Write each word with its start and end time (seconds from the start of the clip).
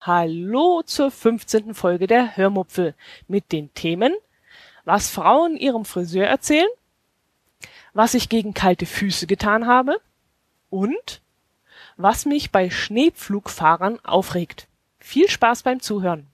Hallo 0.00 0.82
zur 0.84 1.12
15. 1.12 1.74
Folge 1.74 2.08
der 2.08 2.36
Hörmupfel 2.36 2.96
mit 3.28 3.52
den 3.52 3.72
Themen, 3.74 4.12
was 4.84 5.10
Frauen 5.10 5.56
ihrem 5.56 5.84
Friseur 5.84 6.26
erzählen, 6.26 6.66
was 7.92 8.14
ich 8.14 8.28
gegen 8.28 8.52
kalte 8.52 8.86
Füße 8.86 9.28
getan 9.28 9.68
habe 9.68 10.00
und 10.70 11.22
was 11.96 12.26
mich 12.26 12.50
bei 12.50 12.68
Schneepflugfahrern 12.68 14.04
aufregt. 14.04 14.66
Viel 14.98 15.30
Spaß 15.30 15.62
beim 15.62 15.78
Zuhören. 15.78 16.31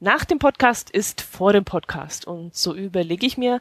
Nach 0.00 0.24
dem 0.24 0.38
Podcast 0.38 0.90
ist 0.90 1.22
vor 1.22 1.52
dem 1.52 1.64
Podcast. 1.64 2.24
Und 2.24 2.54
so 2.54 2.72
überlege 2.72 3.26
ich 3.26 3.36
mir 3.36 3.60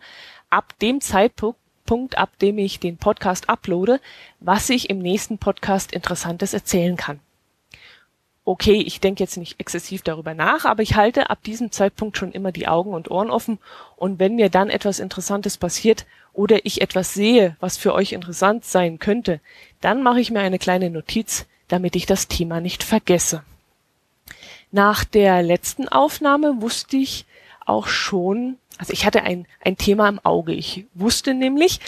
ab 0.52 0.78
dem 0.84 1.02
Zeitpunkt, 1.02 2.16
ab 2.16 2.38
dem 2.38 2.60
ich 2.60 2.80
den 2.80 2.98
Podcast 2.98 3.50
uploade, 3.50 4.00
was 4.40 4.70
ich 4.70 4.92
im 4.92 5.00
nächsten 5.00 5.40
Podcast 5.40 5.92
Interessantes 5.92 6.54
erzählen 6.54 6.96
kann. 6.96 7.20
Okay, 8.46 8.76
ich 8.76 9.00
denke 9.00 9.24
jetzt 9.24 9.38
nicht 9.38 9.60
exzessiv 9.60 10.04
darüber 10.04 10.36
nach, 10.36 10.66
aber 10.66 10.84
ich 10.84 10.96
halte 10.96 11.32
ab 11.32 11.42
diesem 11.42 11.72
Zeitpunkt 11.72 12.18
schon 12.18 12.32
immer 12.32 12.52
die 12.52 12.68
Augen 12.68 12.94
und 12.94 13.10
Ohren 13.10 13.32
offen. 13.32 13.58
Und 13.96 14.20
wenn 14.20 14.36
mir 14.36 14.52
dann 14.52 14.70
etwas 14.70 15.00
Interessantes 15.00 15.58
passiert 15.58 16.06
oder 16.34 16.68
ich 16.68 16.82
etwas 16.82 17.16
sehe, 17.16 17.58
was 17.60 17.78
für 17.78 17.96
euch 17.96 18.12
interessant 18.12 18.64
sein 18.64 19.00
könnte, 19.00 19.42
dann 19.82 20.04
mache 20.04 20.20
ich 20.20 20.30
mir 20.30 20.42
eine 20.42 20.60
kleine 20.60 20.92
Notiz, 20.92 21.48
damit 21.68 21.96
ich 21.96 22.06
das 22.06 22.28
Thema 22.28 22.62
nicht 22.62 22.84
vergesse. 22.84 23.44
Nach 24.72 25.04
der 25.04 25.44
letzten 25.44 25.88
Aufnahme 25.88 26.62
wusste 26.62 26.98
ich 26.98 27.26
auch 27.66 27.88
schon, 27.88 28.58
also 28.78 28.94
ich 28.94 29.06
hatte 29.06 29.24
ein, 29.24 29.48
ein 29.64 29.78
Thema 29.78 30.08
im 30.10 30.20
Auge. 30.20 30.54
Ich 30.54 30.86
wusste 30.94 31.34
nämlich, 31.34 31.80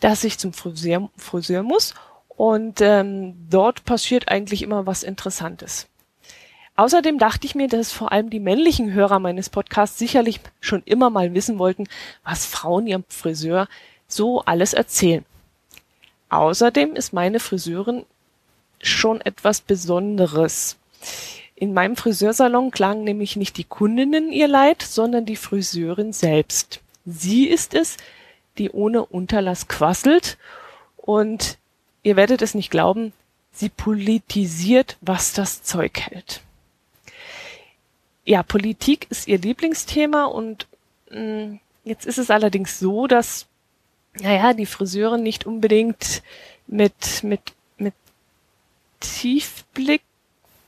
dass 0.00 0.24
ich 0.24 0.38
zum 0.38 0.52
Friseur, 0.52 1.10
Friseur 1.16 1.62
muss 1.62 1.94
und 2.28 2.80
ähm, 2.80 3.34
dort 3.50 3.84
passiert 3.84 4.28
eigentlich 4.28 4.62
immer 4.62 4.86
was 4.86 5.02
Interessantes. 5.02 5.88
Außerdem 6.74 7.18
dachte 7.18 7.46
ich 7.46 7.54
mir, 7.54 7.68
dass 7.68 7.92
vor 7.92 8.12
allem 8.12 8.30
die 8.30 8.40
männlichen 8.40 8.92
Hörer 8.92 9.18
meines 9.18 9.50
Podcasts 9.50 9.98
sicherlich 9.98 10.40
schon 10.60 10.82
immer 10.84 11.10
mal 11.10 11.34
wissen 11.34 11.58
wollten, 11.58 11.86
was 12.24 12.46
Frauen 12.46 12.86
ihrem 12.86 13.04
Friseur 13.08 13.68
so 14.08 14.40
alles 14.40 14.72
erzählen. 14.72 15.24
Außerdem 16.30 16.96
ist 16.96 17.12
meine 17.12 17.40
Friseurin 17.40 18.06
schon 18.80 19.20
etwas 19.20 19.60
Besonderes. 19.60 20.78
In 21.62 21.74
meinem 21.74 21.94
Friseursalon 21.94 22.70
klagen 22.72 23.04
nämlich 23.04 23.36
nicht 23.36 23.56
die 23.56 23.64
Kundinnen 23.64 24.32
ihr 24.32 24.48
Leid, 24.48 24.82
sondern 24.82 25.26
die 25.26 25.36
Friseurin 25.36 26.12
selbst. 26.12 26.80
Sie 27.06 27.46
ist 27.46 27.74
es, 27.74 27.96
die 28.58 28.70
ohne 28.70 29.04
Unterlass 29.04 29.68
quasselt 29.68 30.38
und 30.96 31.58
ihr 32.02 32.16
werdet 32.16 32.42
es 32.42 32.54
nicht 32.54 32.70
glauben, 32.70 33.12
sie 33.52 33.68
politisiert, 33.68 34.96
was 35.00 35.32
das 35.32 35.62
Zeug 35.62 36.00
hält 36.00 36.42
ja, 38.24 38.42
Politik 38.42 39.06
ist 39.10 39.28
ihr 39.28 39.38
Lieblingsthema 39.38 40.24
und 40.24 40.66
mh, 41.10 41.20
mm, 41.20 41.60
jetzt 41.84 42.06
ist 42.06 42.18
es 42.18 42.30
allerdings 42.30 42.78
so, 42.78 43.06
dass, 43.06 43.46
naja, 44.14 44.54
die 44.54 44.66
Friseurin 44.66 45.22
nicht 45.22 45.46
unbedingt 45.46 46.22
mit, 46.66 47.24
mit, 47.24 47.40
mit 47.78 47.94
Tiefblick, 49.00 50.02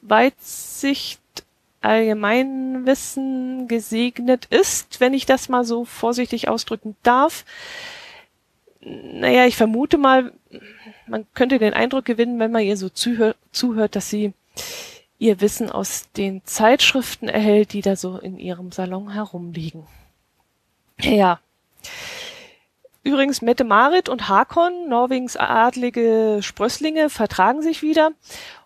Weitsicht, 0.04 1.20
Allgemeinwissen 1.80 3.68
gesegnet 3.68 4.46
ist, 4.46 5.00
wenn 5.00 5.12
ich 5.12 5.26
das 5.26 5.48
mal 5.48 5.64
so 5.64 5.84
vorsichtig 5.84 6.48
ausdrücken 6.48 6.96
darf. 7.02 7.44
Naja, 8.80 9.46
ich 9.46 9.56
vermute 9.56 9.98
mal, 9.98 10.32
man 11.06 11.26
könnte 11.34 11.58
den 11.58 11.74
Eindruck 11.74 12.04
gewinnen, 12.06 12.38
wenn 12.38 12.52
man 12.52 12.62
ihr 12.62 12.76
so 12.76 12.88
zuhört, 12.88 13.36
zuhört 13.52 13.96
dass 13.96 14.08
sie 14.08 14.32
ihr 15.18 15.40
Wissen 15.40 15.70
aus 15.70 16.10
den 16.16 16.44
Zeitschriften 16.44 17.28
erhält, 17.28 17.72
die 17.72 17.82
da 17.82 17.96
so 17.96 18.18
in 18.18 18.38
ihrem 18.38 18.72
Salon 18.72 19.10
herumliegen. 19.10 19.86
Ja. 21.00 21.40
Übrigens, 23.04 23.42
Mette-Marit 23.42 24.08
und 24.08 24.30
Hakon, 24.30 24.88
Norwegens 24.88 25.36
adlige 25.36 26.38
Sprösslinge, 26.40 27.10
vertragen 27.10 27.60
sich 27.60 27.82
wieder 27.82 28.12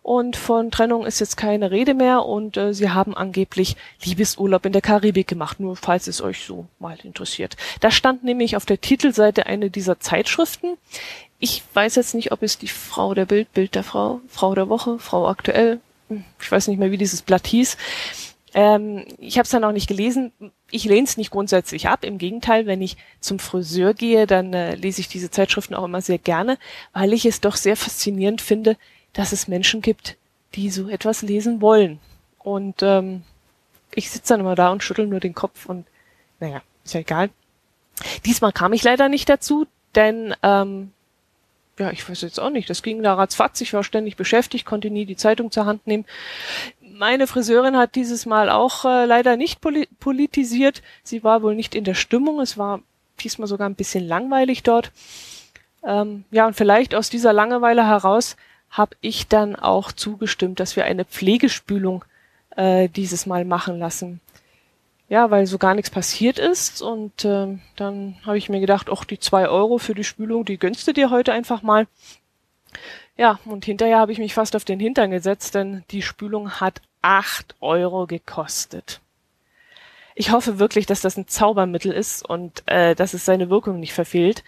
und 0.03 0.37
von 0.37 0.71
Trennung 0.71 1.05
ist 1.05 1.19
jetzt 1.19 1.37
keine 1.37 1.73
Rede 1.73 1.93
mehr 1.93 2.25
und 2.25 2.57
äh, 2.57 2.73
sie 2.73 2.91
haben 2.91 3.17
angeblich 3.17 3.77
Liebesurlaub 4.05 4.65
in 4.65 4.73
der 4.73 4.81
Karibik 4.81 5.27
gemacht, 5.27 5.59
nur 5.59 5.75
falls 5.75 6.07
es 6.07 6.23
euch 6.23 6.45
so 6.45 6.67
mal 6.79 6.97
interessiert. 7.03 7.57
Da 7.81 7.91
stand 7.91 8.23
nämlich 8.23 8.57
auf 8.57 8.65
der 8.65 8.81
Titelseite 8.81 9.47
eine 9.47 9.71
dieser 9.71 9.99
Zeitschriften. 9.99 10.79
Ich 11.41 11.65
weiß 11.75 11.97
jetzt 11.97 12.15
nicht, 12.15 12.31
ob 12.31 12.45
es 12.45 12.59
die 12.59 12.69
Frau 12.69 13.15
der 13.15 13.27
Bild, 13.27 13.53
Bild 13.53 13.75
der 13.75 13.83
Frau, 13.83 14.21
Frau 14.29 14.55
der 14.55 14.69
Woche, 14.69 15.01
Frau 15.01 15.27
aktuell, 15.27 15.81
ich 16.41 16.51
weiß 16.51 16.69
nicht 16.69 16.79
mehr, 16.79 16.93
wie 16.93 16.97
dieses 16.97 17.23
Blatt 17.23 17.49
hieß. 17.49 17.77
Ähm, 18.55 19.05
ich 19.19 19.37
habe 19.37 19.45
es 19.45 19.51
dann 19.51 19.65
auch 19.65 19.73
nicht 19.73 19.89
gelesen. 19.89 20.33
Ich 20.71 20.85
lehne 20.85 21.07
es 21.07 21.17
nicht 21.17 21.31
grundsätzlich 21.31 21.89
ab. 21.89 22.05
Im 22.05 22.19
Gegenteil, 22.19 22.67
wenn 22.67 22.83
ich 22.83 22.97
zum 23.21 23.39
Friseur 23.39 23.95
gehe, 23.95 24.27
dann 24.27 24.53
äh, 24.53 24.75
lese 24.75 25.01
ich 25.01 25.09
diese 25.09 25.31
Zeitschriften 25.31 25.75
auch 25.75 25.85
immer 25.85 26.03
sehr 26.03 26.19
gerne, 26.19 26.59
weil 26.93 27.13
ich 27.13 27.25
es 27.25 27.41
doch 27.41 27.57
sehr 27.57 27.77
faszinierend 27.77 28.41
finde, 28.43 28.77
dass 29.13 29.33
es 29.33 29.49
Menschen 29.49 29.81
gibt, 29.81 30.17
die 30.55 30.71
so 30.71 30.89
etwas 30.89 31.23
lesen 31.23 31.61
wollen. 31.61 31.99
Und 32.39 32.83
ähm, 32.83 33.23
ich 33.95 34.11
sitze 34.11 34.35
dann 34.35 34.41
immer 34.41 34.55
da 34.55 34.71
und 34.71 34.83
schüttel 34.83 35.07
nur 35.07 35.21
den 35.21 35.35
Kopf 35.35 35.67
und 35.67 35.87
naja, 36.41 36.63
ist 36.85 36.95
ja 36.95 37.01
egal. 37.01 37.31
Diesmal 38.25 38.53
kam 38.53 38.73
ich 38.73 38.85
leider 38.85 39.09
nicht 39.09 39.29
dazu, 39.29 39.67
denn 39.95 40.35
ähm, 40.43 40.93
ja, 41.79 41.91
ich 41.91 42.09
weiß 42.09 42.23
jetzt 42.23 42.41
auch 42.41 42.51
nicht, 42.51 42.69
das 42.69 42.83
ging 42.83 43.03
da 43.03 43.15
ratzfatz, 43.15 43.61
ich 43.61 43.73
war 43.73 43.85
ständig 43.85 44.17
beschäftigt, 44.17 44.67
konnte 44.67 44.91
nie 44.91 45.05
die 45.05 45.17
Zeitung 45.17 45.51
zur 45.51 45.67
Hand 45.67 45.87
nehmen. 45.87 46.05
Meine 46.99 47.29
Friseurin 47.29 47.77
hat 47.77 47.95
dieses 47.95 48.27
Mal 48.27 48.51
auch 48.51 48.85
äh, 48.85 49.05
leider 49.05 49.37
nicht 49.37 49.61
poli 49.61 49.89
politisiert. 50.01 50.83
Sie 51.05 51.23
war 51.23 51.43
wohl 51.43 51.55
nicht 51.55 51.75
in 51.75 51.85
der 51.85 51.95
Stimmung. 51.95 52.41
Es 52.41 52.59
war 52.59 52.81
diesmal 53.21 53.47
sogar 53.47 53.69
ein 53.69 53.77
bisschen 53.77 54.07
langweilig 54.07 54.65
dort. 54.65 54.91
Ähm, 55.85 56.25
ja, 56.33 56.47
und 56.47 56.55
vielleicht 56.55 56.97
aus 56.97 57.09
dieser 57.09 57.33
Langeweile 57.33 57.87
heraus 57.87 58.37
habe 58.71 58.97
ich 59.01 59.29
dann 59.29 59.55
auch 59.55 59.93
zugestimmt, 59.93 60.59
dass 60.59 60.75
wir 60.75 60.85
eine 60.85 61.05
Pflegespülung 61.05 62.05
äh, 62.57 62.89
dieses 62.89 63.27
Mal 63.27 63.45
machen 63.45 63.79
lassen 63.79 64.21
ja, 65.09 65.31
weil 65.31 65.47
so 65.47 65.59
gar 65.59 65.75
nichts 65.75 65.91
passiert 65.91 66.39
ist. 66.39 66.83
Und 66.83 67.25
äh, 67.25 67.59
dann 67.77 68.17
habe 68.27 68.39
ich 68.39 68.49
mir 68.49 68.61
gedacht, 68.61 68.89
ach, 68.93 69.05
die 69.05 69.19
zwei 69.19 69.49
Euro 69.49 69.79
für 69.79 69.95
die 69.95 70.05
Spülung, 70.05 70.45
die 70.45 70.59
gönnst 70.59 70.87
du 70.87 70.93
dir 70.93 71.11
heute 71.11 71.33
einfach 71.33 71.63
mal. 71.63 71.87
Ja, 73.17 73.41
und 73.47 73.65
hinterher 73.65 73.99
habe 73.99 74.13
ich 74.13 74.19
mich 74.19 74.35
fast 74.35 74.55
auf 74.55 74.65
den 74.65 74.79
Hintern 74.79 75.11
gesetzt, 75.11 75.55
denn 75.55 75.83
die 75.91 76.03
Spülung 76.03 76.61
hat 76.61 76.83
acht 77.03 77.55
Euro 77.61 78.07
gekostet. 78.07 79.01
Ich 80.15 80.33
hoffe 80.33 80.59
wirklich, 80.59 80.87
dass 80.87 81.01
das 81.01 81.17
ein 81.17 81.29
Zaubermittel 81.29 81.93
ist 81.93 82.29
und 82.29 82.65
äh, 82.67 82.95
dass 82.95 83.15
es 83.15 83.25
seine 83.25 83.51
Wirkung 83.51 83.79
nicht 83.79 83.93
verfehlt. 83.93 84.43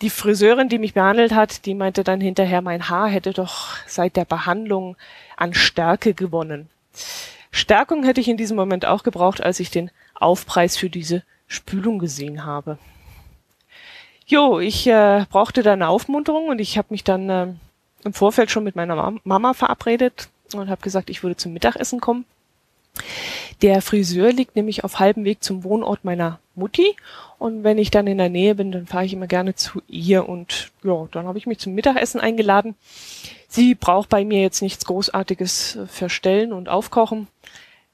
Die 0.00 0.10
Friseurin, 0.10 0.68
die 0.68 0.78
mich 0.78 0.94
behandelt 0.94 1.34
hat, 1.34 1.66
die 1.66 1.74
meinte 1.74 2.04
dann 2.04 2.20
hinterher, 2.20 2.62
mein 2.62 2.88
Haar 2.88 3.08
hätte 3.08 3.32
doch 3.32 3.76
seit 3.86 4.16
der 4.16 4.24
Behandlung 4.24 4.96
an 5.36 5.52
Stärke 5.52 6.14
gewonnen. 6.14 6.70
Stärkung 7.50 8.02
hätte 8.04 8.20
ich 8.20 8.28
in 8.28 8.36
diesem 8.36 8.56
Moment 8.56 8.86
auch 8.86 9.02
gebraucht, 9.02 9.42
als 9.42 9.60
ich 9.60 9.70
den 9.70 9.90
Aufpreis 10.14 10.76
für 10.76 10.90
diese 10.90 11.22
Spülung 11.46 11.98
gesehen 11.98 12.44
habe. 12.44 12.78
Jo, 14.26 14.58
ich 14.58 14.86
äh, 14.86 15.26
brauchte 15.28 15.62
da 15.62 15.74
eine 15.74 15.88
Aufmunterung 15.88 16.48
und 16.48 16.58
ich 16.60 16.78
habe 16.78 16.88
mich 16.90 17.04
dann 17.04 17.28
äh, 17.28 17.46
im 18.04 18.14
Vorfeld 18.14 18.50
schon 18.50 18.64
mit 18.64 18.74
meiner 18.74 19.12
Mama 19.22 19.52
verabredet 19.52 20.28
und 20.52 20.68
habe 20.68 20.82
gesagt, 20.82 21.10
ich 21.10 21.22
würde 21.22 21.36
zum 21.36 21.52
Mittagessen 21.52 22.00
kommen. 22.00 22.24
Der 23.62 23.82
Friseur 23.82 24.32
liegt 24.32 24.56
nämlich 24.56 24.84
auf 24.84 24.98
halbem 24.98 25.24
Weg 25.24 25.42
zum 25.42 25.64
Wohnort 25.64 26.04
meiner 26.04 26.38
Mutti 26.54 26.94
und 27.38 27.64
wenn 27.64 27.78
ich 27.78 27.90
dann 27.90 28.06
in 28.06 28.18
der 28.18 28.28
Nähe 28.28 28.54
bin, 28.54 28.72
dann 28.72 28.86
fahre 28.86 29.04
ich 29.04 29.12
immer 29.12 29.26
gerne 29.26 29.54
zu 29.54 29.82
ihr 29.88 30.28
und 30.28 30.70
ja, 30.82 31.08
dann 31.10 31.26
habe 31.26 31.38
ich 31.38 31.46
mich 31.46 31.58
zum 31.58 31.74
Mittagessen 31.74 32.20
eingeladen. 32.20 32.74
Sie 33.48 33.74
braucht 33.74 34.08
bei 34.08 34.24
mir 34.24 34.40
jetzt 34.40 34.62
nichts 34.62 34.84
Großartiges 34.84 35.76
äh, 35.76 35.86
verstellen 35.86 36.52
und 36.52 36.68
aufkochen. 36.68 37.28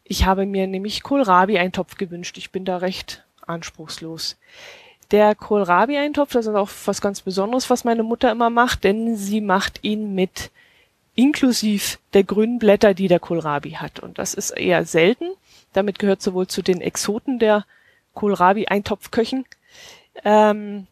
Ich 0.05 0.25
habe 0.25 0.44
mir 0.44 0.67
nämlich 0.67 1.02
Kohlrabi-Eintopf 1.02 1.97
gewünscht. 1.97 2.37
Ich 2.38 2.50
bin 2.50 2.64
da 2.64 2.79
recht 2.79 3.25
anspruchslos. 3.47 4.37
Der 5.11 5.35
Kohlrabi-Eintopf, 5.35 6.32
das 6.32 6.47
ist 6.47 6.55
auch 6.55 6.70
was 6.85 7.00
ganz 7.00 7.20
Besonderes, 7.20 7.70
was 7.70 7.85
meine 7.85 8.02
Mutter 8.02 8.31
immer 8.31 8.50
macht, 8.50 8.85
denn 8.85 9.17
sie 9.17 9.41
macht 9.41 9.81
ihn 9.82 10.14
mit 10.14 10.50
inklusiv 11.20 11.99
der 12.14 12.25
grünen 12.25 12.58
Blätter, 12.58 12.94
die 12.94 13.08
der 13.08 13.20
Kohlrabi 13.20 13.72
hat. 13.72 14.00
Und 14.00 14.19
das 14.19 14.34
ist 14.34 14.50
eher 14.50 14.84
selten. 14.84 15.31
Damit 15.72 15.99
gehört 15.99 16.22
sowohl 16.22 16.46
zu 16.46 16.62
den 16.62 16.81
Exoten 16.81 17.38
der 17.38 17.67
Kohlrabi-Eintopfköchen. 18.14 19.44
Ähm, 20.25 20.87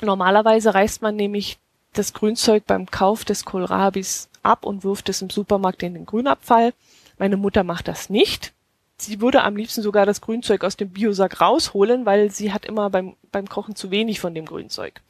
normalerweise 0.00 0.74
reißt 0.74 1.02
man 1.02 1.16
nämlich 1.16 1.58
das 1.92 2.12
Grünzeug 2.12 2.64
beim 2.66 2.86
Kauf 2.86 3.24
des 3.24 3.44
Kohlrabis 3.44 4.28
ab 4.42 4.64
und 4.64 4.84
wirft 4.84 5.08
es 5.08 5.22
im 5.22 5.30
Supermarkt 5.30 5.82
in 5.82 5.94
den 5.94 6.06
Grünabfall. 6.06 6.72
Meine 7.18 7.36
Mutter 7.36 7.62
macht 7.62 7.88
das 7.88 8.10
nicht. 8.10 8.52
sie 8.98 9.20
würde 9.20 9.42
am 9.42 9.56
liebsten 9.56 9.82
sogar 9.82 10.06
das 10.06 10.22
Grünzeug 10.22 10.64
aus 10.64 10.76
dem 10.76 10.88
Biosack 10.90 11.40
rausholen, 11.40 12.06
weil 12.06 12.30
sie 12.30 12.52
hat 12.52 12.64
immer 12.64 12.88
beim, 12.88 13.14
beim 13.30 13.46
Kochen 13.46 13.76
zu 13.76 13.90
wenig 13.90 14.20
von 14.20 14.34
dem 14.34 14.46
Grünzeug. 14.46 15.02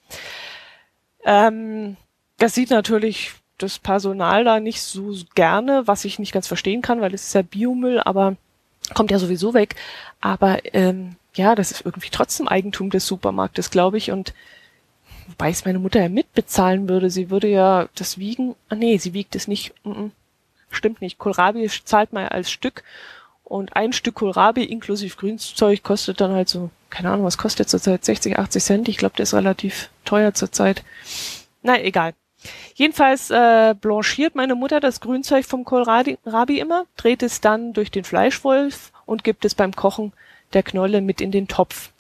Ähm, 1.25 1.97
das 2.39 2.55
sieht 2.55 2.71
natürlich 2.71 3.35
das 3.59 3.79
Personal 3.79 4.45
da 4.45 4.61
nicht 4.61 4.83
so 4.83 5.15
gerne, 5.35 5.87
was 5.87 6.05
ich 6.05 6.19
nicht 6.19 6.33
ganz 6.33 6.47
verstehen 6.47 6.83
kann, 6.83 7.01
weil 7.01 7.15
es 7.15 7.29
ist 7.29 7.35
ja 7.35 7.43
Biomüll, 7.43 8.01
aber 8.01 8.37
kommt 8.95 9.11
ja 9.11 9.19
sowieso 9.19 9.55
weg. 9.55 9.77
Aber 10.21 10.59
ähm, 10.75 11.17
ja, 11.35 11.55
das 11.55 11.71
ist 11.71 11.85
irgendwie 11.85 12.11
trotzdem 12.11 12.49
Eigentum 12.49 12.91
des 12.91 13.07
Supermarktes, 13.07 13.71
glaube 13.71 13.99
ich. 13.99 14.11
Und 14.11 14.35
wobei 15.29 15.51
es 15.51 15.65
meine 15.65 15.79
Mutter 15.79 16.01
ja 16.01 16.09
mitbezahlen 16.09 16.89
würde, 16.89 17.11
sie 17.11 17.31
würde 17.31 17.49
ja 17.49 17.89
das 17.95 18.19
wiegen. 18.19 18.55
Ah 18.69 18.75
nee, 18.75 18.99
sie 18.99 19.15
wiegt 19.15 19.35
es 19.35 19.49
nicht. 19.49 19.75
Mm 19.85 19.93
-mm, 19.93 20.11
stimmt 20.71 21.01
nicht. 21.01 21.19
Kohlrabi 21.19 21.69
zahlt 21.85 22.13
man 22.13 22.25
ja 22.25 22.29
als 22.29 22.51
Stück. 22.51 22.83
Und 23.45 23.77
ein 23.77 23.93
Stück 23.93 24.17
Kohlrabi 24.17 24.65
inklusive 24.65 25.17
Grünzeug 25.17 25.83
kostet 25.83 26.21
dann 26.21 26.33
halt 26.33 26.49
so, 26.49 26.71
keine 26.91 27.11
Ahnung, 27.11 27.25
was 27.25 27.39
kostet 27.39 27.69
zurzeit? 27.69 28.05
60, 28.05 28.39
80 28.39 28.65
Cent. 28.65 28.89
Ich 28.89 28.97
glaube, 28.97 29.17
der 29.17 29.23
ist 29.23 29.35
relativ 29.35 29.89
teuer 30.05 30.35
zurzeit. 30.35 30.83
Na, 31.63 31.81
egal. 31.81 32.15
Jedenfalls 32.75 33.31
äh, 33.31 33.75
blanchiert 33.81 34.35
meine 34.35 34.55
Mutter 34.55 34.81
das 34.81 35.01
Grünzeug 35.01 35.47
vom 35.47 35.65
Kohlrabi 35.65 36.59
immer, 36.59 36.87
dreht 36.97 37.23
es 37.23 37.41
dann 37.41 37.73
durch 37.73 37.91
den 37.91 38.05
Fleischwolf 38.05 38.93
und 39.07 39.25
gibt 39.25 39.45
es 39.45 39.55
beim 39.55 39.75
Kochen 39.75 40.13
der 40.53 40.63
Knolle 40.63 41.01
mit 41.01 41.21
in 41.21 41.31
den 41.31 41.49
Topf. 41.49 41.91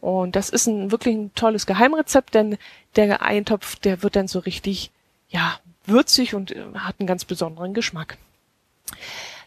Und 0.00 0.36
das 0.36 0.50
ist 0.50 0.66
ein 0.66 0.90
wirklich 0.90 1.14
ein 1.14 1.34
tolles 1.34 1.66
Geheimrezept, 1.66 2.34
denn 2.34 2.58
der 2.96 3.22
Eintopf, 3.22 3.76
der 3.76 4.02
wird 4.02 4.16
dann 4.16 4.28
so 4.28 4.38
richtig, 4.38 4.90
ja, 5.28 5.58
würzig 5.84 6.34
und 6.34 6.52
äh, 6.52 6.64
hat 6.76 6.96
einen 6.98 7.06
ganz 7.06 7.24
besonderen 7.24 7.74
Geschmack. 7.74 8.18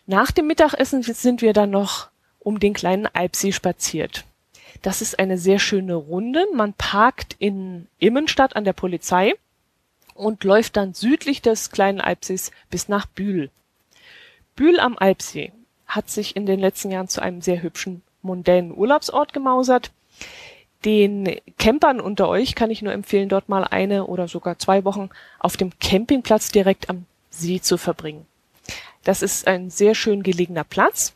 Nach 0.06 0.32
dem 0.32 0.48
Mittagessen 0.48 1.04
sind 1.04 1.42
wir 1.42 1.54
dann 1.54 1.70
noch 1.70 2.10
um 2.40 2.60
den 2.60 2.74
kleinen 2.74 3.08
Alpsee 3.08 3.52
spaziert. 3.52 4.26
Das 4.82 5.02
ist 5.02 5.20
eine 5.20 5.38
sehr 5.38 5.60
schöne 5.60 5.96
Runde. 5.96 6.46
Man 6.54 6.74
parkt 6.74 7.36
in 7.40 7.88
Immenstadt 8.00 8.56
an 8.56 8.64
der 8.64 8.74
Polizei 8.74 9.36
und 10.20 10.44
läuft 10.44 10.78
dann 10.78 10.94
südlich 10.94 11.42
des 11.42 11.72
kleinen 11.72 12.02
Alpsees 12.02 12.52
bis 12.70 12.90
nach 12.90 13.06
Bühl. 13.06 13.50
Bühl 14.56 14.80
am 14.80 14.98
Alpsee 14.98 15.54
hat 15.88 16.10
sich 16.10 16.36
in 16.36 16.46
den 16.46 16.60
letzten 16.60 16.92
Jahren 16.92 17.08
zu 17.08 17.22
einem 17.22 17.42
sehr 17.42 17.64
hübschen, 17.64 18.04
mondänen 18.22 18.76
Urlaubsort 18.76 19.34
gemausert. 19.34 19.92
Den 20.86 21.40
Campern 21.58 22.00
unter 22.00 22.28
euch 22.28 22.56
kann 22.56 22.70
ich 22.70 22.82
nur 22.82 22.94
empfehlen, 22.94 23.30
dort 23.30 23.50
mal 23.50 23.64
eine 23.64 24.06
oder 24.06 24.28
sogar 24.28 24.60
zwei 24.60 24.86
Wochen 24.86 25.10
auf 25.40 25.58
dem 25.58 25.72
Campingplatz 25.80 26.52
direkt 26.52 26.90
am 26.90 27.06
See 27.30 27.62
zu 27.62 27.78
verbringen. 27.78 28.26
Das 29.04 29.22
ist 29.22 29.48
ein 29.48 29.70
sehr 29.70 29.96
schön 29.96 30.24
gelegener 30.24 30.64
Platz. 30.66 31.14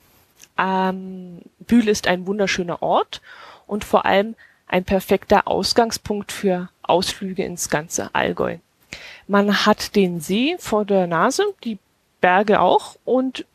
Ähm, 0.58 1.42
Bühl 1.60 1.88
ist 1.88 2.08
ein 2.08 2.26
wunderschöner 2.26 2.82
Ort 2.82 3.22
und 3.68 3.84
vor 3.84 4.06
allem 4.06 4.36
ein 4.68 4.86
perfekter 4.86 5.48
Ausgangspunkt 5.48 6.32
für 6.32 6.70
Ausflüge 6.82 7.44
ins 7.44 7.70
ganze 7.70 8.14
Allgäu. 8.16 8.58
Man 9.28 9.66
hat 9.66 9.96
den 9.96 10.20
See 10.20 10.56
vor 10.60 10.86
der 10.86 11.08
Nase, 11.08 11.44
die 11.64 11.78
Berge 12.22 12.60
auch 12.60 12.96
und 13.06 13.46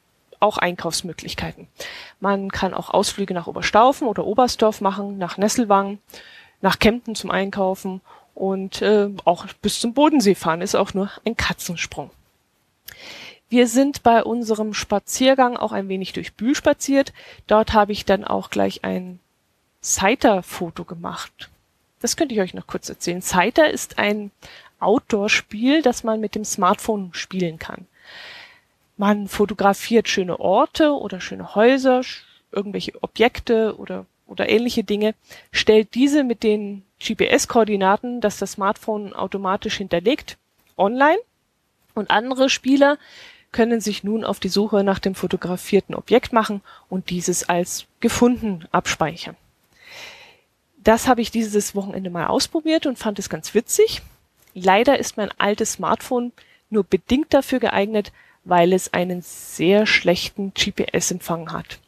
auch 0.40 0.58
Einkaufsmöglichkeiten. 0.58 1.66
Man 2.20 2.50
kann 2.50 2.74
auch 2.74 2.90
Ausflüge 2.90 3.34
nach 3.34 3.46
Oberstaufen 3.46 4.06
oder 4.06 4.24
Oberstdorf 4.24 4.80
machen, 4.80 5.18
nach 5.18 5.36
Nesselwang, 5.36 5.98
nach 6.60 6.78
Kempten 6.78 7.14
zum 7.14 7.30
Einkaufen 7.30 8.00
und 8.34 8.82
äh, 8.82 9.08
auch 9.24 9.46
bis 9.62 9.80
zum 9.80 9.94
Bodensee 9.94 10.34
fahren 10.34 10.60
ist 10.60 10.76
auch 10.76 10.94
nur 10.94 11.10
ein 11.24 11.36
Katzensprung. 11.36 12.10
Wir 13.48 13.66
sind 13.66 14.02
bei 14.02 14.22
unserem 14.22 14.74
Spaziergang 14.74 15.56
auch 15.56 15.72
ein 15.72 15.88
wenig 15.88 16.12
durch 16.12 16.34
Bühl 16.34 16.54
spaziert. 16.54 17.12
Dort 17.46 17.72
habe 17.72 17.92
ich 17.92 18.04
dann 18.04 18.24
auch 18.24 18.50
gleich 18.50 18.84
ein 18.84 19.20
Scyther-Foto 19.82 20.84
gemacht. 20.84 21.48
Das 22.00 22.16
könnte 22.16 22.34
ich 22.34 22.40
euch 22.40 22.54
noch 22.54 22.66
kurz 22.66 22.88
erzählen. 22.88 23.22
Scyther 23.22 23.70
ist 23.70 23.98
ein 23.98 24.30
Outdoor-Spiel, 24.80 25.82
das 25.82 26.04
man 26.04 26.20
mit 26.20 26.34
dem 26.34 26.44
Smartphone 26.44 27.10
spielen 27.12 27.58
kann. 27.58 27.86
Man 28.96 29.28
fotografiert 29.28 30.08
schöne 30.08 30.40
Orte 30.40 30.92
oder 30.92 31.20
schöne 31.20 31.54
Häuser, 31.54 32.02
irgendwelche 32.50 33.00
Objekte 33.02 33.76
oder, 33.78 34.06
oder 34.26 34.48
ähnliche 34.48 34.84
Dinge, 34.84 35.14
stellt 35.52 35.94
diese 35.94 36.24
mit 36.24 36.42
den 36.42 36.82
GPS-Koordinaten, 37.00 38.20
das 38.20 38.38
das 38.38 38.52
Smartphone 38.52 39.12
automatisch 39.12 39.76
hinterlegt, 39.76 40.36
online 40.76 41.18
und 41.94 42.10
andere 42.10 42.48
Spieler 42.48 42.98
können 43.52 43.80
sich 43.80 44.04
nun 44.04 44.24
auf 44.24 44.40
die 44.40 44.48
Suche 44.48 44.84
nach 44.84 44.98
dem 44.98 45.14
fotografierten 45.14 45.94
Objekt 45.94 46.32
machen 46.32 46.60
und 46.88 47.10
dieses 47.10 47.48
als 47.48 47.86
gefunden 48.00 48.66
abspeichern. 48.72 49.36
Das 50.76 51.08
habe 51.08 51.20
ich 51.20 51.30
dieses 51.30 51.74
Wochenende 51.74 52.10
mal 52.10 52.26
ausprobiert 52.26 52.86
und 52.86 52.98
fand 52.98 53.18
es 53.18 53.28
ganz 53.28 53.54
witzig. 53.54 54.02
Leider 54.62 54.98
ist 54.98 55.16
mein 55.16 55.30
altes 55.38 55.74
Smartphone 55.74 56.32
nur 56.70 56.84
bedingt 56.84 57.32
dafür 57.32 57.60
geeignet, 57.60 58.12
weil 58.44 58.72
es 58.72 58.92
einen 58.92 59.22
sehr 59.22 59.86
schlechten 59.86 60.52
GPS-Empfang 60.54 61.52
hat 61.52 61.78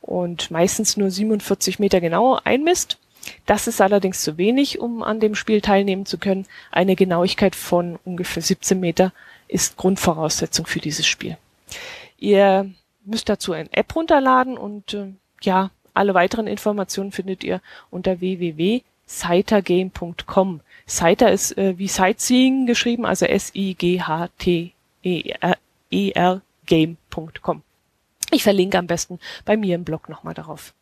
und 0.00 0.50
meistens 0.50 0.96
nur 0.96 1.10
47 1.10 1.78
Meter 1.78 2.00
genau 2.00 2.38
einmisst. 2.44 2.98
Das 3.46 3.66
ist 3.66 3.80
allerdings 3.80 4.22
zu 4.22 4.38
wenig, 4.38 4.78
um 4.78 5.02
an 5.02 5.20
dem 5.20 5.34
Spiel 5.34 5.60
teilnehmen 5.60 6.06
zu 6.06 6.18
können. 6.18 6.46
Eine 6.70 6.96
Genauigkeit 6.96 7.54
von 7.54 7.98
ungefähr 8.04 8.42
17 8.42 8.78
Meter 8.78 9.12
ist 9.48 9.76
Grundvoraussetzung 9.76 10.66
für 10.66 10.80
dieses 10.80 11.06
Spiel. 11.06 11.36
Ihr 12.16 12.70
müsst 13.04 13.28
dazu 13.28 13.52
ein 13.52 13.72
App 13.72 13.94
runterladen 13.94 14.56
und 14.56 14.94
äh, 14.94 15.12
ja, 15.42 15.70
alle 15.94 16.14
weiteren 16.14 16.46
Informationen 16.46 17.12
findet 17.12 17.44
ihr 17.44 17.60
unter 17.90 18.20
www.scythergame.com. 19.08 20.60
Scyther 20.86 21.32
ist 21.32 21.56
äh, 21.58 21.76
wie 21.78 21.88
Sightseeing 21.88 22.66
geschrieben, 22.66 23.04
also 23.04 23.26
S-I-G-H-T-E-R 23.26 24.72
ergame.com. 25.90 27.62
Ich 28.30 28.42
verlinke 28.42 28.78
am 28.78 28.86
besten 28.86 29.18
bei 29.44 29.56
mir 29.56 29.74
im 29.74 29.84
Blog 29.84 30.08
nochmal 30.08 30.34
darauf. 30.34 30.74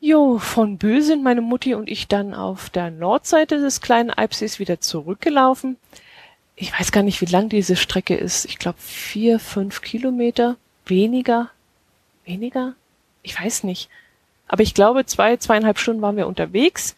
Jo, 0.00 0.38
von 0.38 0.76
Bö 0.76 1.00
sind 1.00 1.22
meine 1.22 1.40
Mutti 1.40 1.74
und 1.74 1.88
ich 1.88 2.06
dann 2.06 2.34
auf 2.34 2.68
der 2.68 2.90
Nordseite 2.90 3.58
des 3.58 3.80
kleinen 3.80 4.10
Alpsees 4.10 4.58
wieder 4.58 4.80
zurückgelaufen. 4.80 5.78
Ich 6.54 6.78
weiß 6.78 6.92
gar 6.92 7.02
nicht, 7.02 7.22
wie 7.22 7.26
lang 7.26 7.48
diese 7.48 7.76
Strecke 7.76 8.14
ist. 8.14 8.44
Ich 8.44 8.58
glaube 8.58 8.78
vier, 8.78 9.38
fünf 9.38 9.80
Kilometer. 9.80 10.56
Weniger? 10.84 11.50
Weniger? 12.24 12.74
Ich 13.22 13.40
weiß 13.40 13.64
nicht. 13.64 13.88
Aber 14.48 14.62
ich 14.62 14.74
glaube, 14.74 15.06
zwei, 15.06 15.36
zweieinhalb 15.36 15.78
Stunden 15.78 16.02
waren 16.02 16.16
wir 16.16 16.26
unterwegs. 16.26 16.96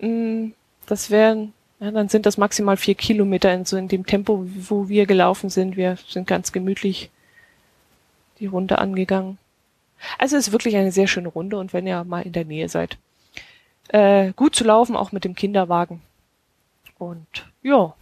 Mm, 0.00 0.48
das 0.86 1.10
wären 1.10 1.52
ja, 1.80 1.90
dann 1.90 2.08
sind 2.08 2.26
das 2.26 2.38
maximal 2.38 2.76
vier 2.76 2.94
Kilometer 2.94 3.52
in 3.52 3.64
so 3.64 3.76
in 3.76 3.88
dem 3.88 4.06
Tempo, 4.06 4.46
wo 4.46 4.88
wir 4.88 5.06
gelaufen 5.06 5.50
sind. 5.50 5.76
Wir 5.76 5.98
sind 6.08 6.26
ganz 6.26 6.52
gemütlich 6.52 7.10
die 8.38 8.46
Runde 8.46 8.78
angegangen. 8.78 9.38
Also 10.18 10.36
es 10.36 10.48
ist 10.48 10.52
wirklich 10.52 10.76
eine 10.76 10.92
sehr 10.92 11.06
schöne 11.06 11.28
Runde 11.28 11.58
und 11.58 11.72
wenn 11.72 11.86
ihr 11.86 12.04
mal 12.04 12.22
in 12.22 12.32
der 12.32 12.44
Nähe 12.44 12.68
seid, 12.68 12.98
äh, 13.88 14.32
gut 14.32 14.54
zu 14.54 14.64
laufen, 14.64 14.96
auch 14.96 15.12
mit 15.12 15.24
dem 15.24 15.34
Kinderwagen. 15.34 16.02
Und 16.98 17.26
ja, 17.62 17.94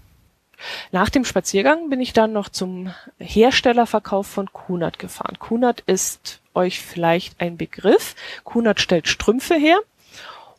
nach 0.91 1.11
dem 1.11 1.25
Spaziergang 1.25 1.91
bin 1.91 2.01
ich 2.01 2.13
dann 2.13 2.33
noch 2.33 2.49
zum 2.49 2.93
Herstellerverkauf 3.19 4.27
von 4.27 4.53
Kunert 4.53 4.99
gefahren. 4.99 5.39
Kunert 5.39 5.81
ist 5.87 6.41
euch 6.55 6.81
vielleicht 6.81 7.41
ein 7.41 7.57
Begriff. 7.57 8.15
Kunert 8.45 8.81
stellt 8.81 9.09
Strümpfe 9.09 9.55
her 9.55 9.79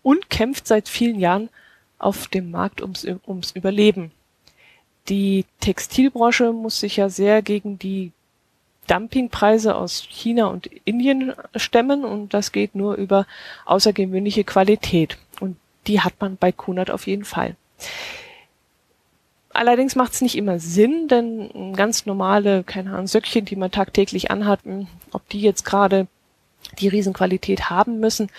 und 0.02 0.30
kämpft 0.30 0.68
seit 0.68 0.90
vielen 0.90 1.20
Jahren 1.20 1.50
auf 1.98 2.28
dem 2.28 2.52
Markt 2.52 2.82
ums, 2.82 3.06
ums 3.26 3.52
Überleben. 3.52 4.12
Die 5.10 5.46
Textilbranche 5.60 6.52
muss 6.54 6.80
sich 6.80 6.98
ja 6.98 7.10
sehr 7.10 7.42
gegen 7.42 7.80
die 7.80 8.12
Dumpingpreise 8.88 9.76
aus 9.76 10.06
China 10.10 10.48
und 10.48 10.68
Indien 10.86 11.34
stemmen 11.56 12.04
und 12.04 12.34
das 12.34 12.52
geht 12.52 12.76
nur 12.76 12.96
über 12.96 13.26
außergewöhnliche 13.66 14.44
Qualität. 14.44 15.18
Und 15.40 15.58
die 15.88 16.02
hat 16.02 16.14
man 16.20 16.38
bei 16.38 16.52
Kunert 16.52 16.92
auf 16.92 17.08
jeden 17.08 17.26
Fall. 17.26 17.56
Allerdings 19.54 19.96
macht 19.96 20.14
es 20.14 20.22
nicht 20.22 20.36
immer 20.36 20.60
Sinn, 20.60 21.08
denn 21.08 21.74
ganz 21.76 22.06
normale, 22.06 22.64
keine 22.64 22.94
Ahnung, 22.94 23.08
Söckchen, 23.08 23.46
die 23.46 23.56
man 23.56 23.72
tagtäglich 23.72 24.32
anhat, 24.32 24.62
ob 25.12 25.30
die 25.30 25.42
jetzt 25.42 25.64
gerade 25.64 26.08
die 26.80 26.88
Riesenqualität 26.88 27.70
haben 27.70 28.00
müssen, 28.00 28.30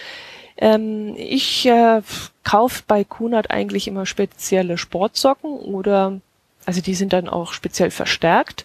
ähm, 0.56 1.14
ich 1.16 1.66
äh, 1.66 2.02
kaufe 2.44 2.82
bei 2.86 3.04
Kunert 3.04 3.50
eigentlich 3.50 3.88
immer 3.88 4.06
spezielle 4.06 4.78
Sportsocken 4.78 5.50
oder 5.50 6.20
also 6.66 6.80
die 6.80 6.94
sind 6.94 7.12
dann 7.12 7.28
auch 7.28 7.52
speziell 7.52 7.90
verstärkt 7.90 8.64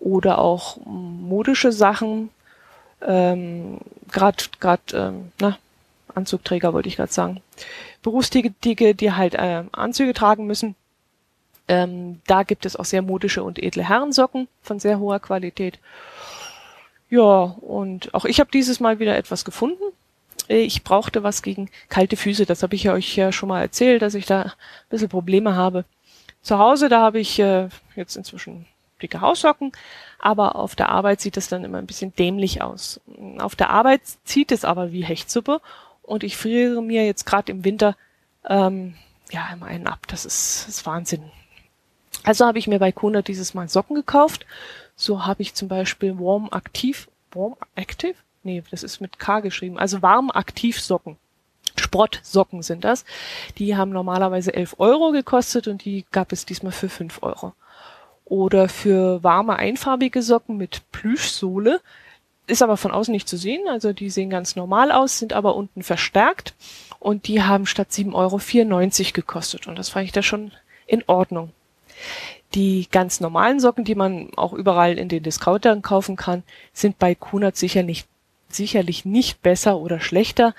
oder 0.00 0.38
auch 0.38 0.78
modische 0.84 1.72
Sachen. 1.72 2.30
Ähm, 3.06 3.78
gerade 4.10 4.44
gerade 4.58 4.82
ähm, 4.94 5.32
na 5.40 5.58
Anzugträger 6.14 6.72
wollte 6.72 6.88
ich 6.88 6.96
gerade 6.96 7.12
sagen. 7.12 7.42
Berufstätige, 8.02 8.94
die 8.94 9.12
halt 9.12 9.34
äh, 9.34 9.64
Anzüge 9.72 10.14
tragen 10.14 10.46
müssen. 10.46 10.74
Ähm, 11.68 12.20
da 12.26 12.42
gibt 12.42 12.64
es 12.66 12.76
auch 12.76 12.84
sehr 12.84 13.02
modische 13.02 13.42
und 13.42 13.58
edle 13.58 13.88
Herrensocken 13.88 14.48
von 14.62 14.78
sehr 14.78 14.98
hoher 14.98 15.20
Qualität. 15.20 15.78
Ja, 17.08 17.56
und 17.60 18.14
auch 18.14 18.24
ich 18.24 18.40
habe 18.40 18.50
dieses 18.50 18.80
Mal 18.80 18.98
wieder 18.98 19.16
etwas 19.16 19.44
gefunden. 19.44 19.82
Ich 20.48 20.84
brauchte 20.84 21.22
was 21.22 21.42
gegen 21.42 21.70
kalte 21.88 22.16
Füße. 22.16 22.46
Das 22.46 22.62
habe 22.62 22.76
ich 22.76 22.88
euch 22.88 23.16
ja 23.16 23.32
schon 23.32 23.48
mal 23.48 23.62
erzählt, 23.62 24.02
dass 24.02 24.14
ich 24.14 24.26
da 24.26 24.42
ein 24.42 24.52
bisschen 24.90 25.08
Probleme 25.08 25.56
habe. 25.56 25.84
Zu 26.42 26.58
Hause, 26.58 26.88
da 26.88 27.00
habe 27.00 27.18
ich 27.18 27.38
äh, 27.40 27.68
jetzt 27.96 28.16
inzwischen 28.16 28.66
dicke 29.02 29.20
Haussocken, 29.20 29.72
aber 30.18 30.56
auf 30.56 30.74
der 30.76 30.88
Arbeit 30.88 31.20
sieht 31.20 31.36
es 31.36 31.48
dann 31.48 31.64
immer 31.64 31.78
ein 31.78 31.86
bisschen 31.86 32.14
dämlich 32.14 32.62
aus. 32.62 33.00
Auf 33.38 33.56
der 33.56 33.70
Arbeit 33.70 34.02
zieht 34.24 34.52
es 34.52 34.64
aber 34.64 34.92
wie 34.92 35.04
Hechtsuppe 35.04 35.60
und 36.02 36.24
ich 36.24 36.36
friere 36.36 36.82
mir 36.82 37.04
jetzt 37.04 37.26
gerade 37.26 37.52
im 37.52 37.64
Winter 37.64 37.96
ähm, 38.48 38.94
ja 39.30 39.48
immer 39.52 39.66
einen 39.66 39.86
ab. 39.86 40.06
Das 40.08 40.24
ist, 40.24 40.66
das 40.66 40.76
ist 40.76 40.86
Wahnsinn. 40.86 41.24
Also 42.26 42.44
habe 42.44 42.58
ich 42.58 42.66
mir 42.66 42.80
bei 42.80 42.90
Kuna 42.90 43.22
dieses 43.22 43.54
Mal 43.54 43.68
Socken 43.68 43.94
gekauft. 43.94 44.46
So 44.96 45.24
habe 45.26 45.42
ich 45.42 45.54
zum 45.54 45.68
Beispiel 45.68 46.18
Warm 46.18 46.48
Aktiv, 46.50 47.08
Warm 47.30 47.54
Active? 47.76 48.16
Nee, 48.42 48.64
das 48.72 48.82
ist 48.82 49.00
mit 49.00 49.20
K 49.20 49.38
geschrieben. 49.40 49.78
Also 49.78 50.02
Warm 50.02 50.32
Aktiv 50.32 50.80
Socken. 50.80 51.16
Sportsocken 51.76 52.64
sind 52.64 52.82
das. 52.82 53.04
Die 53.58 53.76
haben 53.76 53.90
normalerweise 53.90 54.52
11 54.52 54.74
Euro 54.78 55.12
gekostet 55.12 55.68
und 55.68 55.84
die 55.84 56.04
gab 56.10 56.32
es 56.32 56.44
diesmal 56.44 56.72
für 56.72 56.88
5 56.88 57.22
Euro. 57.22 57.52
Oder 58.24 58.68
für 58.68 59.22
warme 59.22 59.54
einfarbige 59.56 60.20
Socken 60.20 60.56
mit 60.56 60.82
Plüschsohle. 60.90 61.80
Ist 62.48 62.62
aber 62.62 62.76
von 62.76 62.90
außen 62.90 63.12
nicht 63.12 63.28
zu 63.28 63.36
sehen, 63.36 63.68
also 63.68 63.92
die 63.92 64.10
sehen 64.10 64.30
ganz 64.30 64.56
normal 64.56 64.90
aus, 64.90 65.18
sind 65.18 65.32
aber 65.32 65.54
unten 65.54 65.84
verstärkt 65.84 66.54
und 66.98 67.28
die 67.28 67.42
haben 67.42 67.66
statt 67.66 67.88
7,94 67.90 68.14
Euro 68.14 69.12
gekostet 69.12 69.66
und 69.68 69.78
das 69.78 69.90
fand 69.90 70.06
ich 70.06 70.12
da 70.12 70.22
schon 70.22 70.50
in 70.86 71.04
Ordnung. 71.06 71.52
Die 72.54 72.88
ganz 72.90 73.20
normalen 73.20 73.60
Socken, 73.60 73.84
die 73.84 73.94
man 73.94 74.30
auch 74.36 74.52
überall 74.52 74.98
in 74.98 75.08
den 75.08 75.22
Discountern 75.22 75.82
kaufen 75.82 76.16
kann, 76.16 76.42
sind 76.72 76.98
bei 76.98 77.14
Kunert 77.14 77.56
sicherlich, 77.56 78.04
sicherlich 78.48 79.04
nicht 79.04 79.42
besser 79.42 79.78
oder 79.78 80.00
schlechter. 80.00 80.54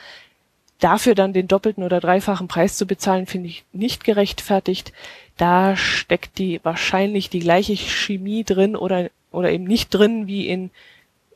Dafür 0.79 1.15
dann 1.15 1.33
den 1.33 1.47
doppelten 1.47 1.83
oder 1.83 1.99
dreifachen 1.99 2.47
Preis 2.47 2.77
zu 2.77 2.85
bezahlen, 2.85 3.25
finde 3.25 3.49
ich 3.49 3.63
nicht 3.73 4.03
gerechtfertigt. 4.03 4.93
Da 5.37 5.75
steckt 5.75 6.37
die 6.37 6.59
wahrscheinlich 6.63 7.29
die 7.29 7.39
gleiche 7.39 7.75
Chemie 7.75 8.43
drin 8.43 8.75
oder, 8.75 9.09
oder 9.31 9.51
eben 9.51 9.63
nicht 9.63 9.89
drin 9.89 10.27
wie 10.27 10.47
in, 10.47 10.69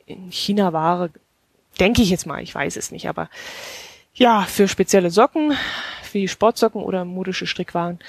in 0.05 0.31
China-Ware. 0.31 1.09
Denke 1.79 2.01
ich 2.01 2.09
jetzt 2.09 2.27
mal, 2.27 2.43
ich 2.43 2.53
weiß 2.53 2.75
es 2.75 2.91
nicht, 2.91 3.09
aber 3.09 3.29
ja, 4.13 4.41
für 4.41 4.67
spezielle 4.67 5.09
Socken, 5.09 5.57
wie 6.11 6.27
Sportsocken 6.27 6.83
oder 6.83 7.05
modische 7.05 7.47
Strickwaren, 7.47 7.99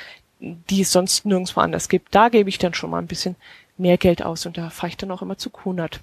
die 0.43 0.81
es 0.81 0.93
sonst 0.93 1.25
nirgendwo 1.25 1.61
anders 1.61 1.89
gibt, 1.89 2.15
da 2.15 2.29
gebe 2.29 2.49
ich 2.49 2.59
dann 2.59 2.75
schon 2.75 2.91
mal 2.91 2.99
ein 2.99 3.07
bisschen 3.07 3.37
mehr 3.79 3.97
Geld 3.97 4.23
aus 4.23 4.45
und 4.45 4.59
da 4.59 4.71
fahre 4.71 4.89
ich 4.89 4.97
dann 4.97 5.11
auch 5.11 5.23
immer 5.23 5.39
zu 5.39 5.51
Kunert. 5.51 6.01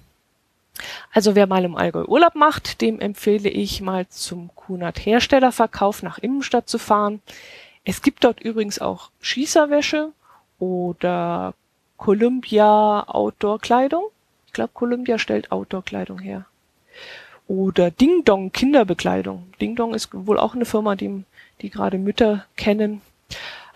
Also 1.12 1.34
wer 1.34 1.46
mal 1.46 1.64
im 1.64 1.76
Allgäu 1.76 2.04
Urlaub 2.04 2.34
macht, 2.34 2.80
dem 2.80 3.00
empfehle 3.00 3.50
ich 3.50 3.82
mal 3.82 4.08
zum 4.08 4.54
Kunert 4.54 5.04
Herstellerverkauf 5.04 6.02
nach 6.02 6.18
Immenstadt 6.18 6.68
zu 6.68 6.78
fahren. 6.78 7.20
Es 7.84 8.02
gibt 8.02 8.24
dort 8.24 8.40
übrigens 8.40 8.78
auch 8.78 9.10
Schießerwäsche 9.20 10.12
oder 10.58 11.54
Columbia 11.96 13.04
Outdoor 13.08 13.58
Kleidung. 13.58 14.04
Ich 14.46 14.52
glaube, 14.52 14.70
Columbia 14.72 15.18
stellt 15.18 15.52
Outdoor 15.52 15.84
Kleidung 15.84 16.18
her. 16.18 16.46
Oder 17.46 17.90
Ding 17.90 18.24
Dong 18.24 18.52
Kinderbekleidung. 18.52 19.52
Ding 19.60 19.76
Dong 19.76 19.92
ist 19.92 20.08
wohl 20.12 20.38
auch 20.38 20.54
eine 20.54 20.64
Firma, 20.64 20.96
die, 20.96 21.24
die 21.60 21.70
gerade 21.70 21.98
Mütter 21.98 22.46
kennen. 22.56 23.02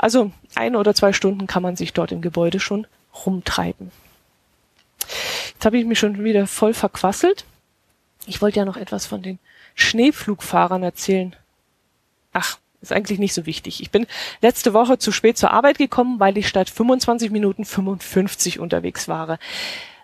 Also 0.04 0.32
ein 0.54 0.76
oder 0.76 0.94
zwei 0.94 1.14
Stunden 1.14 1.46
kann 1.46 1.62
man 1.62 1.76
sich 1.76 1.94
dort 1.94 2.12
im 2.12 2.20
Gebäude 2.20 2.60
schon 2.60 2.86
rumtreiben. 3.24 3.90
Jetzt 5.54 5.64
habe 5.64 5.78
ich 5.78 5.86
mich 5.86 5.98
schon 5.98 6.22
wieder 6.22 6.46
voll 6.46 6.74
verquasselt. 6.74 7.46
Ich 8.26 8.42
wollte 8.42 8.58
ja 8.58 8.66
noch 8.66 8.76
etwas 8.76 9.06
von 9.06 9.22
den 9.22 9.38
Schneepflugfahrern 9.74 10.82
erzählen. 10.82 11.34
Ach, 12.34 12.58
ist 12.82 12.92
eigentlich 12.92 13.18
nicht 13.18 13.32
so 13.32 13.46
wichtig. 13.46 13.80
Ich 13.80 13.90
bin 13.90 14.06
letzte 14.42 14.74
Woche 14.74 14.98
zu 14.98 15.10
spät 15.10 15.38
zur 15.38 15.52
Arbeit 15.52 15.78
gekommen, 15.78 16.20
weil 16.20 16.36
ich 16.36 16.48
statt 16.48 16.68
25 16.68 17.30
Minuten 17.30 17.64
55 17.64 18.58
unterwegs 18.58 19.08
war. 19.08 19.38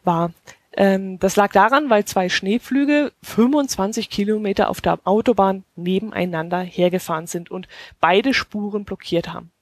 war. 0.02 0.32
Ähm, 0.78 1.18
das 1.18 1.36
lag 1.36 1.52
daran, 1.52 1.90
weil 1.90 2.06
zwei 2.06 2.30
Schneepflüge 2.30 3.12
25 3.22 4.08
Kilometer 4.08 4.70
auf 4.70 4.80
der 4.80 4.98
Autobahn 5.04 5.64
nebeneinander 5.76 6.60
hergefahren 6.60 7.26
sind 7.26 7.50
und 7.50 7.68
beide 8.00 8.32
Spuren 8.32 8.86
blockiert 8.86 9.34
haben. 9.34 9.52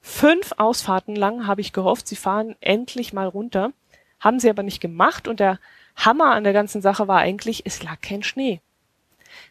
Fünf 0.00 0.52
Ausfahrten 0.56 1.14
lang 1.14 1.46
habe 1.46 1.60
ich 1.60 1.72
gehofft, 1.72 2.08
sie 2.08 2.16
fahren 2.16 2.56
endlich 2.60 3.12
mal 3.12 3.28
runter, 3.28 3.72
haben 4.18 4.40
sie 4.40 4.50
aber 4.50 4.62
nicht 4.62 4.80
gemacht 4.80 5.28
und 5.28 5.40
der 5.40 5.58
Hammer 5.96 6.32
an 6.32 6.44
der 6.44 6.52
ganzen 6.52 6.80
Sache 6.80 7.08
war 7.08 7.18
eigentlich, 7.18 7.62
es 7.66 7.82
lag 7.82 8.00
kein 8.00 8.22
Schnee. 8.22 8.60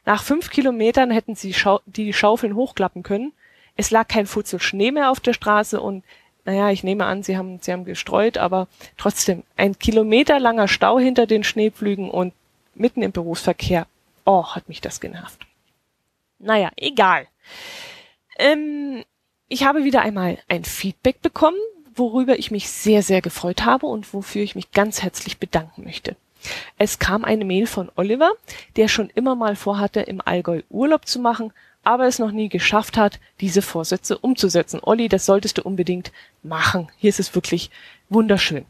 Nach 0.06 0.24
fünf 0.24 0.50
Kilometern 0.50 1.12
hätten 1.12 1.36
sie 1.36 1.54
Schau 1.54 1.82
die 1.86 2.14
Schaufeln 2.14 2.56
hochklappen 2.56 3.04
können. 3.04 3.34
Es 3.76 3.92
lag 3.92 4.08
kein 4.08 4.26
Futzel 4.26 4.60
Schnee 4.60 4.92
mehr 4.92 5.12
auf 5.12 5.20
der 5.20 5.34
Straße 5.34 5.80
und 5.80 6.04
naja, 6.46 6.72
ich 6.72 6.84
nehme 6.84 7.06
an, 7.06 7.22
sie 7.22 7.38
haben, 7.38 7.60
sie 7.62 7.72
haben 7.72 7.86
gestreut, 7.86 8.38
aber 8.38 8.68
trotzdem 8.98 9.44
ein 9.56 9.78
kilometerlanger 9.78 10.68
Stau 10.68 10.98
hinter 10.98 11.28
den 11.28 11.44
Schneepflügen 11.44 12.10
und 12.10 12.34
mitten 12.74 13.04
im 13.04 13.12
Berufsverkehr. 13.12 13.86
Oh, 14.26 14.48
hat 14.48 14.68
mich 14.68 14.82
das 14.82 15.00
genervt. 15.00 15.46
Naja, 16.40 16.72
egal. 16.78 17.28
Ähm, 18.38 19.04
ich 19.50 19.64
habe 19.64 19.84
wieder 19.84 20.02
einmal 20.02 20.38
ein 20.48 20.64
Feedback 20.64 21.22
bekommen, 21.22 21.58
worüber 21.96 22.40
ich 22.40 22.52
mich 22.52 22.70
sehr, 22.70 23.04
sehr 23.04 23.22
gefreut 23.22 23.66
habe 23.66 23.88
und 23.88 24.14
wofür 24.14 24.44
ich 24.44 24.56
mich 24.56 24.72
ganz 24.72 25.02
herzlich 25.02 25.38
bedanken 25.40 25.84
möchte. 25.84 26.16
Es 26.78 27.00
kam 27.00 27.26
eine 27.26 27.44
Mail 27.44 27.68
von 27.68 27.92
Oliver, 27.96 28.32
der 28.78 28.88
schon 28.88 29.10
immer 29.10 29.36
mal 29.36 29.56
vorhatte, 29.56 30.02
im 30.02 30.22
Allgäu 30.24 30.62
Urlaub 30.70 31.08
zu 31.08 31.20
machen, 31.20 31.52
aber 31.84 32.06
es 32.08 32.20
noch 32.20 32.32
nie 32.32 32.48
geschafft 32.48 32.96
hat, 32.96 33.20
diese 33.42 33.62
Vorsätze 33.62 34.18
umzusetzen. 34.18 34.80
Olli, 34.82 35.10
das 35.10 35.26
solltest 35.26 35.58
du 35.58 35.64
unbedingt 35.64 36.12
machen. 36.44 36.90
Hier 36.98 37.10
ist 37.10 37.20
es 37.20 37.36
wirklich 37.36 37.72
wunderschön. 38.10 38.66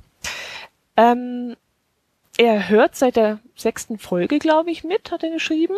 Ähm, 0.97 1.55
er 2.37 2.69
hört 2.69 2.95
seit 2.95 3.17
der 3.17 3.39
sechsten 3.55 3.99
Folge, 3.99 4.39
glaube 4.39 4.71
ich, 4.71 4.83
mit, 4.83 5.11
hat 5.11 5.23
er 5.23 5.31
geschrieben. 5.31 5.75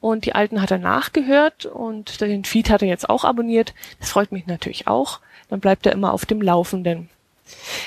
Und 0.00 0.24
die 0.24 0.34
alten 0.34 0.62
hat 0.62 0.70
er 0.70 0.78
nachgehört 0.78 1.66
und 1.66 2.20
den 2.20 2.44
Feed 2.44 2.70
hat 2.70 2.82
er 2.82 2.88
jetzt 2.88 3.08
auch 3.08 3.24
abonniert. 3.24 3.74
Das 3.98 4.10
freut 4.10 4.32
mich 4.32 4.46
natürlich 4.46 4.86
auch. 4.86 5.20
Dann 5.48 5.60
bleibt 5.60 5.84
er 5.84 5.92
immer 5.92 6.12
auf 6.12 6.24
dem 6.24 6.40
Laufenden. 6.40 7.10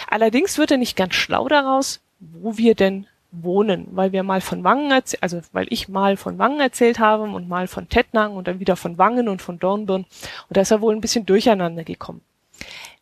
Allerdings 0.09 0.57
wird 0.57 0.71
er 0.71 0.77
nicht 0.77 0.95
ganz 0.95 1.15
schlau 1.15 1.47
daraus, 1.47 2.01
wo 2.19 2.57
wir 2.57 2.75
denn 2.75 3.07
wohnen, 3.31 3.87
weil 3.91 4.11
wir 4.11 4.23
mal 4.23 4.41
von 4.41 4.63
Wangen 4.63 4.91
erzählt, 4.91 5.23
also 5.23 5.41
weil 5.51 5.65
ich 5.69 5.89
mal 5.89 6.17
von 6.17 6.37
Wangen 6.37 6.59
erzählt 6.59 6.99
habe 6.99 7.23
und 7.23 7.49
mal 7.49 7.67
von 7.67 7.89
Tettnang 7.89 8.35
und 8.35 8.47
dann 8.47 8.59
wieder 8.59 8.75
von 8.75 8.97
Wangen 8.97 9.27
und 9.27 9.41
von 9.41 9.57
Dornbirn 9.57 10.05
und 10.49 10.57
da 10.57 10.61
ist 10.61 10.71
er 10.71 10.81
wohl 10.81 10.93
ein 10.93 11.01
bisschen 11.01 11.25
durcheinander 11.25 11.83
gekommen. 11.83 12.21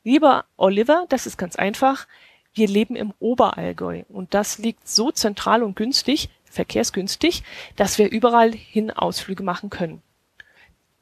Lieber 0.03 0.45
Oliver, 0.55 1.05
das 1.09 1.27
ist 1.27 1.37
ganz 1.37 1.57
einfach. 1.57 2.07
Wir 2.53 2.67
leben 2.67 2.95
im 2.95 3.13
Oberallgäu 3.19 4.03
und 4.09 4.33
das 4.33 4.57
liegt 4.57 4.87
so 4.87 5.11
zentral 5.11 5.63
und 5.63 5.75
günstig, 5.75 6.29
verkehrsgünstig, 6.51 7.43
dass 7.75 7.97
wir 7.97 8.11
überall 8.11 8.51
hin 8.53 8.91
Ausflüge 8.91 9.43
machen 9.43 9.69
können. 9.69 10.01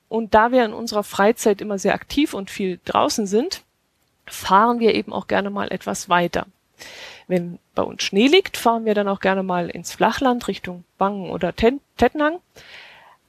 Und 0.07 0.33
da 0.33 0.51
wir 0.51 0.65
in 0.65 0.73
unserer 0.73 1.03
Freizeit 1.03 1.61
immer 1.61 1.77
sehr 1.77 1.93
aktiv 1.93 2.33
und 2.33 2.49
viel 2.49 2.79
draußen 2.85 3.27
sind, 3.27 3.63
fahren 4.25 4.79
wir 4.79 4.95
eben 4.95 5.13
auch 5.13 5.27
gerne 5.27 5.49
mal 5.49 5.71
etwas 5.71 6.09
weiter. 6.09 6.47
Wenn 7.27 7.59
bei 7.75 7.83
uns 7.83 8.03
Schnee 8.03 8.27
liegt, 8.27 8.57
fahren 8.57 8.85
wir 8.85 8.95
dann 8.95 9.07
auch 9.07 9.19
gerne 9.19 9.43
mal 9.43 9.69
ins 9.69 9.93
Flachland 9.93 10.47
Richtung 10.47 10.83
Wangen 10.97 11.29
oder 11.29 11.53
Tettnang. 11.55 12.39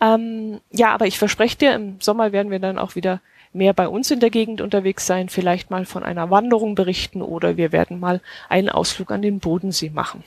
Ähm, 0.01 0.61
ja, 0.71 0.95
aber 0.95 1.07
ich 1.07 1.19
verspreche 1.19 1.59
dir, 1.59 1.75
im 1.75 2.01
Sommer 2.01 2.33
werden 2.33 2.51
wir 2.51 2.61
dann 2.61 2.79
auch 2.79 2.95
wieder 2.95 3.21
mehr 3.53 3.75
bei 3.75 3.89
uns 3.89 4.11
in 4.11 4.21
der 4.21 4.31
Gegend 4.31 4.61
unterwegs 4.61 5.07
sein, 5.07 5.29
vielleicht 5.29 5.71
mal 5.71 5.85
von 5.85 6.03
einer 6.03 6.31
Wanderung 6.31 6.75
berichten 6.75 7.21
oder 7.21 7.57
wir 7.57 7.73
werden 7.73 8.01
mal 8.01 8.21
einen 8.49 8.71
Ausflug 8.71 9.11
an 9.11 9.23
den 9.23 9.41
Bodensee 9.41 9.91
machen. 9.91 10.25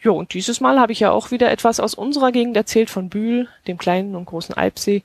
Jo, 0.00 0.14
und 0.16 0.32
dieses 0.32 0.60
Mal 0.60 0.78
habe 0.78 0.92
ich 0.92 1.00
ja 1.00 1.10
auch 1.10 1.32
wieder 1.32 1.50
etwas 1.50 1.80
aus 1.80 1.94
unserer 1.94 2.30
Gegend 2.30 2.56
erzählt 2.56 2.88
von 2.88 3.08
Bühl, 3.08 3.48
dem 3.66 3.78
kleinen 3.78 4.14
und 4.14 4.26
großen 4.26 4.54
Alpsee 4.54 5.02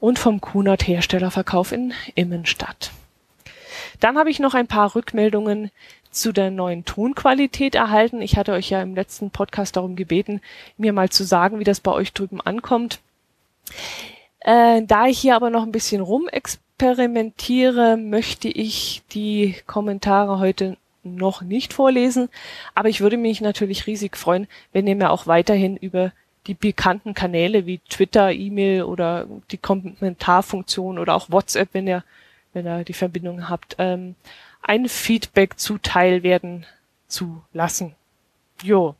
und 0.00 0.18
vom 0.18 0.40
Kunert 0.40 0.86
Herstellerverkauf 0.86 1.70
in 1.70 1.92
Immenstadt. 2.14 2.92
Dann 4.00 4.16
habe 4.16 4.30
ich 4.30 4.40
noch 4.40 4.54
ein 4.54 4.66
paar 4.66 4.94
Rückmeldungen 4.94 5.70
zu 6.10 6.32
der 6.32 6.50
neuen 6.50 6.84
Tonqualität 6.84 7.74
erhalten. 7.74 8.22
Ich 8.22 8.36
hatte 8.36 8.52
euch 8.52 8.70
ja 8.70 8.80
im 8.82 8.94
letzten 8.94 9.30
Podcast 9.30 9.76
darum 9.76 9.96
gebeten, 9.96 10.40
mir 10.76 10.92
mal 10.92 11.10
zu 11.10 11.24
sagen, 11.24 11.58
wie 11.58 11.64
das 11.64 11.80
bei 11.80 11.92
euch 11.92 12.12
drüben 12.12 12.40
ankommt. 12.40 13.00
Äh, 14.40 14.82
da 14.82 15.06
ich 15.06 15.18
hier 15.18 15.36
aber 15.36 15.50
noch 15.50 15.62
ein 15.62 15.72
bisschen 15.72 16.00
rumexperimentiere, 16.00 17.96
möchte 17.96 18.48
ich 18.48 19.02
die 19.12 19.56
Kommentare 19.66 20.38
heute 20.38 20.76
noch 21.02 21.42
nicht 21.42 21.72
vorlesen. 21.72 22.28
Aber 22.74 22.88
ich 22.88 23.00
würde 23.00 23.16
mich 23.16 23.40
natürlich 23.40 23.86
riesig 23.86 24.16
freuen, 24.16 24.46
wenn 24.72 24.86
ihr 24.86 24.96
mir 24.96 25.10
auch 25.10 25.26
weiterhin 25.26 25.76
über 25.76 26.12
die 26.46 26.54
bekannten 26.54 27.14
Kanäle 27.14 27.66
wie 27.66 27.78
Twitter, 27.88 28.32
E-Mail 28.32 28.82
oder 28.82 29.26
die 29.50 29.58
Kommentarfunktion 29.58 30.98
oder 30.98 31.14
auch 31.14 31.30
WhatsApp, 31.30 31.68
wenn 31.72 31.86
ihr, 31.86 32.04
wenn 32.52 32.66
ihr 32.66 32.84
die 32.84 32.92
Verbindung 32.94 33.48
habt, 33.48 33.76
ähm, 33.78 34.16
ein 34.62 34.88
Feedback 34.88 35.58
zuteil 35.58 36.22
werden 36.22 36.66
zu 37.08 37.42
lassen. 37.52 37.94
Jo, 38.62 38.94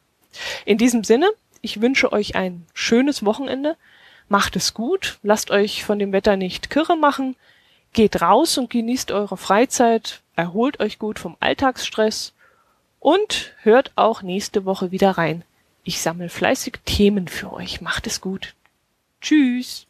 In 0.65 0.79
diesem 0.79 1.05
Sinne, 1.05 1.31
ich 1.61 1.81
wünsche 1.81 2.13
euch 2.13 2.35
ein 2.35 2.67
schönes 2.75 3.25
Wochenende. 3.25 3.77
Macht 4.29 4.57
es 4.57 4.75
gut, 4.75 5.19
lasst 5.23 5.51
euch 5.51 5.85
von 5.85 5.99
dem 5.99 6.13
Wetter 6.13 6.37
nicht 6.37 6.71
kirre 6.71 6.97
machen, 6.97 7.37
Geht 7.93 8.23
raus 8.23 8.57
und 8.57 8.71
genießt 8.71 9.11
eure 9.13 9.37
Freizeit, 9.37 10.23
erholt 10.35 10.81
euch 10.81 10.99
gut 10.99 11.19
vom 11.19 11.37
Alltagsstress 11.41 12.33
und 13.01 13.53
hört 13.63 13.93
auch 13.97 14.23
nächste 14.23 14.65
Woche 14.65 14.93
wieder 14.93 15.11
rein. 15.13 15.45
Ich 15.85 16.01
sammle 16.01 16.29
fleißig 16.29 16.79
Themen 16.87 17.29
für 17.29 17.53
euch. 17.53 17.81
Macht 17.81 18.07
es 18.07 18.21
gut. 18.21 18.55
Tschüss. 19.21 19.87